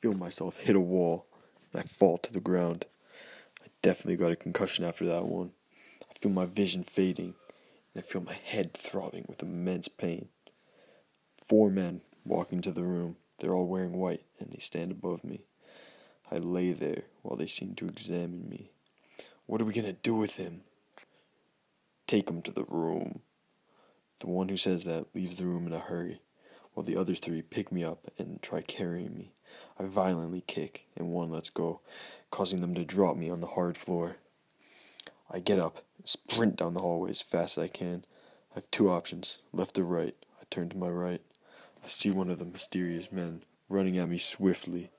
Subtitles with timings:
[0.00, 1.26] feel myself hit a wall,
[1.72, 2.86] and I fall to the ground.
[3.62, 5.52] I definitely got a concussion after that one.
[6.10, 7.34] I feel my vision fading,
[7.94, 10.28] and I feel my head throbbing with immense pain.
[11.46, 13.16] Four men walk into the room.
[13.38, 15.42] They're all wearing white, and they stand above me.
[16.30, 18.70] I lay there while they seem to examine me.
[19.46, 20.62] What are we going to do with him?
[22.06, 23.20] Take him to the room.
[24.20, 26.20] The one who says that leaves the room in a hurry,
[26.72, 29.32] while the other three pick me up and try carrying me.
[29.80, 31.80] I violently kick, and one lets go,
[32.30, 34.16] causing them to drop me on the hard floor.
[35.30, 38.04] I get up, sprint down the hallway as fast as I can.
[38.52, 40.14] I have two options, left or right.
[40.38, 41.22] I turn to my right.
[41.82, 44.90] I see one of the mysterious men running at me swiftly.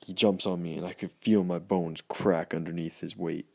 [0.00, 3.46] He jumps on me, and I can feel my bones crack underneath his weight.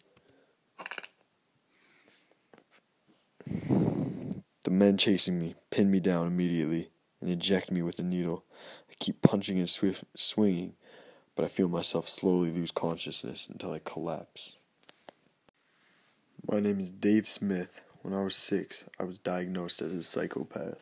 [4.63, 6.89] The men chasing me pin me down immediately
[7.21, 8.43] and inject me with a needle.
[8.89, 10.73] I keep punching and swift swinging,
[11.35, 14.55] but I feel myself slowly lose consciousness until I collapse.
[16.49, 17.81] My name is Dave Smith.
[18.01, 20.79] When I was six, I was diagnosed as a psychopath.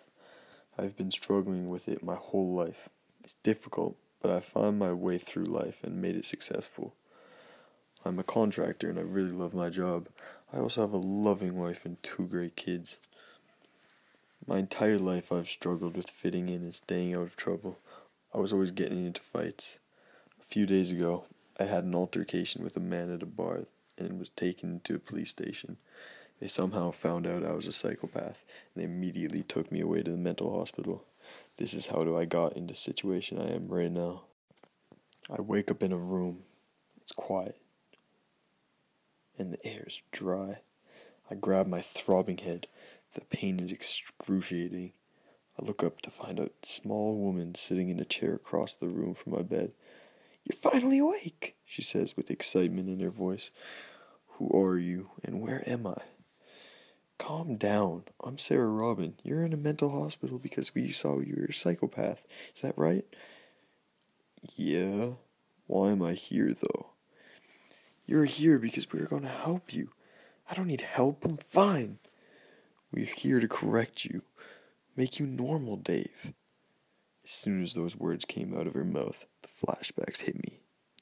[0.77, 2.89] I've been struggling with it my whole life.
[3.23, 6.93] It's difficult, but I found my way through life and made it successful.
[8.03, 10.09] I'm a contractor and I really love my job.
[10.53, 12.97] I also have a loving wife and two great kids.
[14.47, 17.79] My entire life I've struggled with fitting in and staying out of trouble.
[18.31, 19.79] I was always getting into fights.
[20.39, 21.25] A few days ago,
[21.59, 23.61] I had an altercation with a man at a bar
[23.97, 25.77] and was taken to a police station.
[26.39, 28.43] They somehow found out I was a psychopath,
[28.75, 31.05] and they immediately took me away to the mental hospital.
[31.57, 34.25] This is how do I got into the situation I am right now.
[35.35, 36.43] I wake up in a room.
[37.01, 37.57] It's quiet.
[39.39, 40.59] And the air is dry.
[41.31, 42.67] I grab my throbbing head.
[43.15, 44.91] The pain is excruciating.
[45.57, 49.13] I look up to find a small woman sitting in a chair across the room
[49.13, 49.73] from my bed.
[50.43, 53.51] You're finally awake, she says with excitement in her voice.
[54.33, 56.01] Who are you and where am I?
[57.17, 58.03] Calm down.
[58.21, 59.15] I'm Sarah Robin.
[59.23, 62.25] You're in a mental hospital because we saw you were a psychopath.
[62.53, 63.05] Is that right?
[64.57, 65.11] Yeah.
[65.67, 66.87] Why am I here, though?
[68.05, 69.91] You're here because we're going to help you.
[70.49, 71.23] I don't need help.
[71.23, 71.99] I'm fine.
[72.95, 74.21] We're here to correct you,
[74.95, 76.33] make you normal, Dave.
[77.25, 80.59] As soon as those words came out of her mouth, the flashbacks hit me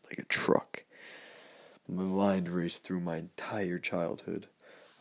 [0.09, 0.85] like a truck.
[1.87, 4.47] My mind raced through my entire childhood.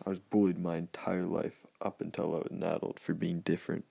[0.05, 3.87] I was bullied my entire life up until I was an adult for being different.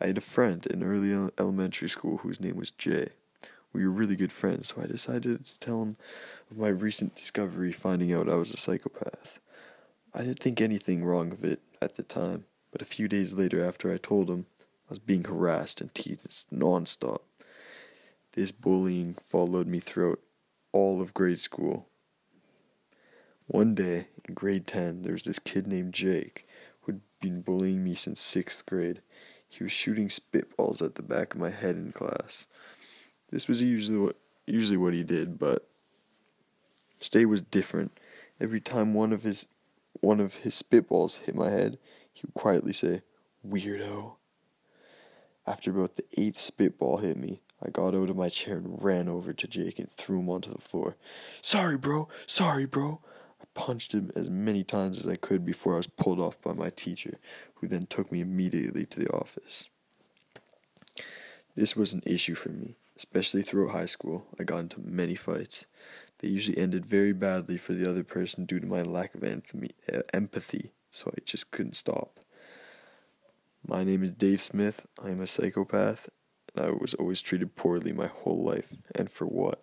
[0.00, 3.10] I had a friend in early elementary school whose name was Jay.
[3.74, 5.98] We were really good friends, so I decided to tell him
[6.50, 9.40] of my recent discovery finding out I was a psychopath.
[10.14, 13.64] I didn't think anything wrong of it at the time, but a few days later,
[13.64, 17.20] after I told him, I was being harassed and teased nonstop.
[18.32, 20.20] This bullying followed me throughout
[20.72, 21.88] all of grade school.
[23.46, 26.46] One day, in grade 10, there was this kid named Jake
[26.82, 29.02] who'd been bullying me since sixth grade.
[29.46, 32.46] He was shooting spitballs at the back of my head in class.
[33.30, 34.16] This was usually what
[34.46, 35.68] usually what he did, but
[37.00, 37.98] today was different.
[38.40, 39.46] Every time one of his
[40.00, 41.78] one of his spitballs hit my head,
[42.12, 43.02] he would quietly say,
[43.46, 44.14] Weirdo.
[45.46, 49.08] After about the eighth spitball hit me, I got out of my chair and ran
[49.08, 50.96] over to Jake and threw him onto the floor.
[51.42, 52.08] Sorry, bro.
[52.26, 53.00] Sorry, bro.
[53.40, 56.52] I punched him as many times as I could before I was pulled off by
[56.52, 57.18] my teacher,
[57.56, 59.68] who then took me immediately to the office.
[61.56, 64.26] This was an issue for me, especially throughout high school.
[64.38, 65.66] I got into many fights.
[66.18, 69.22] They usually ended very badly for the other person due to my lack of
[70.12, 72.18] empathy, so I just couldn't stop.
[73.66, 74.86] My name is Dave Smith.
[75.02, 76.08] I am a psychopath,
[76.54, 78.74] and I was always treated poorly my whole life.
[78.94, 79.62] And for what?